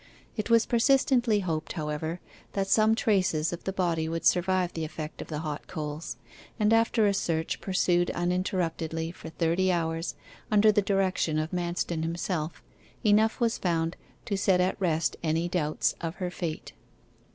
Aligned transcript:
It 0.35 0.49
was 0.49 0.65
persistently 0.65 1.41
hoped, 1.41 1.73
however, 1.73 2.21
that 2.53 2.65
some 2.67 2.95
traces 2.95 3.53
of 3.53 3.65
the 3.65 3.71
body 3.71 4.09
would 4.09 4.25
survive 4.25 4.73
the 4.73 4.83
effect 4.83 5.21
of 5.21 5.27
the 5.27 5.37
hot 5.41 5.67
coals, 5.67 6.17
and 6.59 6.73
after 6.73 7.05
a 7.05 7.13
search 7.13 7.61
pursued 7.61 8.09
uninterruptedly 8.15 9.11
for 9.11 9.29
thirty 9.29 9.71
hours, 9.71 10.15
under 10.49 10.71
the 10.71 10.81
direction 10.81 11.37
of 11.37 11.51
Manston 11.53 12.01
himself, 12.01 12.63
enough 13.05 13.39
was 13.39 13.59
found 13.59 13.95
to 14.25 14.35
set 14.35 14.59
at 14.59 14.81
rest 14.81 15.17
any 15.21 15.47
doubts 15.47 15.93
of 16.01 16.15
her 16.15 16.31
fate. 16.31 16.73